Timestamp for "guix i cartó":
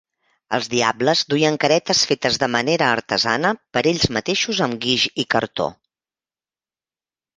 4.87-5.69